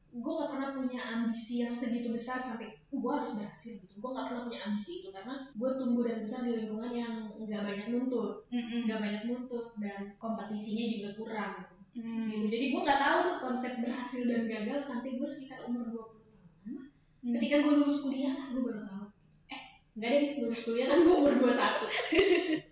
[0.09, 4.25] gue nggak pernah punya ambisi yang segitu besar sampai gue harus berhasil gitu gue nggak
[4.25, 8.33] pernah punya ambisi itu karena gue tumbuh dan besar di lingkungan yang nggak banyak nuntut
[8.49, 8.89] Mm-mm.
[8.89, 11.55] nggak banyak nuntut dan kompetisinya juga kurang
[11.89, 12.29] Mm.
[12.29, 12.45] gitu.
[12.53, 16.85] jadi gue nggak tahu tuh konsep berhasil dan gagal sampai gue sekitar umur 20 tahun
[17.25, 17.33] Mm.
[17.33, 19.05] ketika gue lulus kuliah lah gue baru tahu
[19.49, 19.61] eh
[19.97, 22.69] nggak deh lulus kuliah kan gue umur 21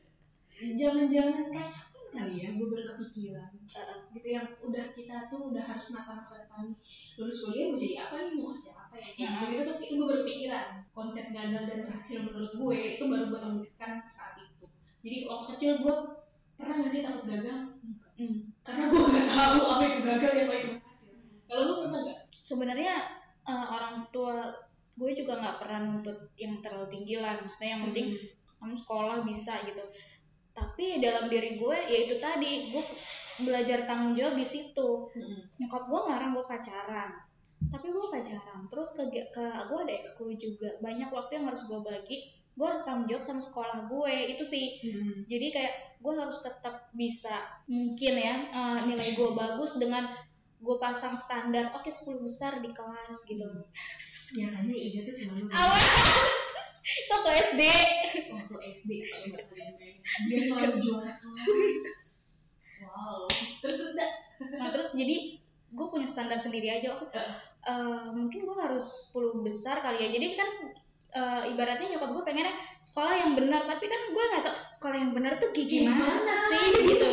[0.73, 1.73] jangan-jangan kayak
[2.07, 3.99] kali ya gue baru kepikiran Uh-uh.
[4.15, 6.77] gitu yang udah kita tuh udah harus nata masa depan nih
[7.17, 8.33] lulus kuliah mau jadi apa nih?
[8.37, 9.07] Mau kerja apa ya?
[9.17, 9.49] Kayak Mm-mm.
[9.49, 13.39] gitu tuh itu gue baru pikiran konsep gagal dan berhasil menurut gue itu baru gue
[13.41, 14.65] temukan saat itu.
[15.01, 15.95] Jadi waktu kecil gue
[16.57, 17.59] pernah nggak sih takut gagal?
[18.17, 18.39] Mm.
[18.65, 21.11] karena gue nggak tahu apa itu gagal ya apa itu berhasil.
[21.49, 22.19] Kalau lu pernah nggak?
[22.29, 22.93] Sebenarnya
[23.49, 24.37] eh, orang tua
[24.97, 27.37] gue juga nggak pernah nuntut yang terlalu tinggi lah.
[27.41, 28.13] Maksudnya yang penting
[28.57, 29.81] kamu sekolah bisa gitu
[30.57, 32.83] tapi dalam diri gue ya itu tadi gue
[33.45, 35.13] belajar tanggung jawab di situ.
[35.61, 37.09] Nyokap gue ngarang gue pacaran.
[37.69, 40.73] Tapi gue pacaran terus ke ke gue ada ekskul juga.
[40.81, 44.65] Banyak waktu yang harus gue bagi gue harus tanggung jawab sama sekolah gue itu sih.
[45.29, 47.33] Jadi kayak gue harus tetap bisa
[47.69, 50.09] mungkin ya eh, nilai gue bagus dengan
[50.57, 53.45] gue pasang standar oke 10 besar di kelas gitu.
[54.33, 55.53] Ya kayaknya Iga tuh selalu
[57.47, 57.61] SD
[58.33, 58.91] waktu SD
[59.31, 61.81] nggak kalian kayak dia selalu juara kelas.
[62.77, 63.23] Wow.
[63.63, 64.11] Terus terus dah
[64.61, 69.79] nah terus jadi gue punya standar sendiri aja oh, eh, mungkin gue harus 10 besar
[69.79, 70.09] kali ya.
[70.11, 70.49] Jadi kan
[71.17, 73.61] eh, ibaratnya nyokap gue pengennya sekolah yang benar.
[73.63, 77.09] Tapi kan gue nggak tau sekolah yang benar tuh kayak gimana, sih gitu.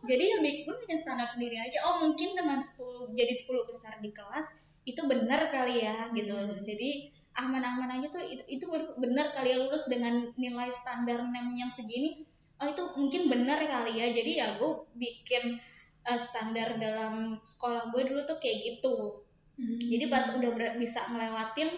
[0.00, 1.78] jadi lebih gue bikin standar sendiri aja.
[1.88, 4.46] Oh mungkin dengan 10 jadi 10 besar di kelas
[4.88, 6.32] itu benar kali ya gitu.
[6.32, 6.62] Hmm.
[6.64, 8.64] jadi aman-aman aja tuh itu, itu
[9.00, 12.24] benar kali ya lulus dengan nilai standar nem yang segini
[12.60, 14.12] oh itu mungkin benar kali ya.
[14.12, 15.56] Jadi ya gue bikin
[16.04, 19.24] eh, standar dalam sekolah gue dulu tuh kayak gitu.
[19.60, 21.68] Jadi pas udah ber- bisa ngelewatin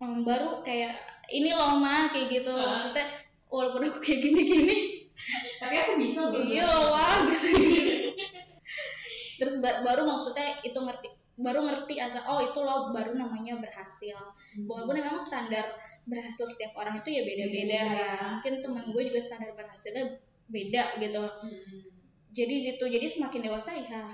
[0.00, 0.96] em, baru kayak
[1.32, 2.52] ini loh mah kayak gitu.
[2.52, 2.72] Ah.
[2.72, 3.04] maksudnya
[3.52, 4.76] walaupun aku kayak gini-gini.
[5.58, 7.18] Tapi aku bisa loh iya wah
[9.38, 14.18] terus ba- baru maksudnya itu ngerti baru ngerti asal oh itu loh baru namanya berhasil.
[14.66, 15.64] Walaupun memang standar
[16.08, 17.78] berhasil setiap orang itu ya beda-beda.
[17.78, 17.82] Beda.
[17.86, 20.04] ya mungkin teman gue juga standar berhasilnya
[20.48, 21.22] beda gitu.
[21.22, 21.84] Hmm.
[22.28, 24.04] jadi situ jadi semakin dewasa ya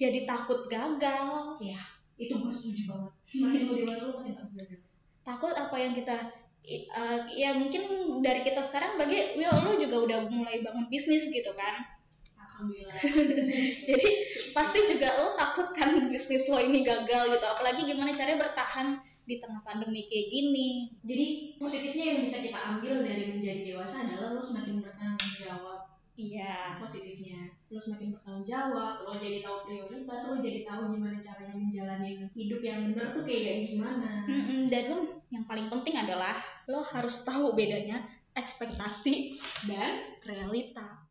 [0.00, 1.60] jadi takut gagal.
[1.60, 1.80] Ya
[2.20, 3.12] itu gue setuju banget.
[3.32, 4.80] Semakin lo dewasa lo makin takut gagal.
[5.20, 6.16] Takut apa yang kita
[6.68, 7.82] eh, ya mungkin
[8.20, 12.00] dari kita sekarang bagi Will lo juga udah mulai bangun bisnis gitu kan?
[12.36, 12.98] Alhamdulillah.
[13.88, 14.08] Jadi
[14.52, 17.46] pasti juga lo takut kan bisnis lo ini gagal gitu.
[17.46, 20.90] Apalagi gimana caranya bertahan di tengah pandemi kayak gini.
[21.06, 21.26] Jadi
[21.58, 25.80] positifnya yang bisa kita ambil dari menjadi dewasa adalah lo semakin bertanggung jawab.
[26.20, 26.76] Iya.
[26.76, 27.40] Positifnya.
[27.72, 32.60] Lo semakin bertanggung jawab lo jadi tahu prioritas lo jadi tahu gimana caranya menjalani hidup
[32.60, 34.12] yang benar tuh kayak gimana.
[34.28, 34.98] Mm-mm, dan lo
[35.32, 36.34] yang paling penting adalah
[36.68, 39.34] lo harus tahu bedanya ekspektasi
[39.70, 39.90] dan
[40.22, 41.09] realita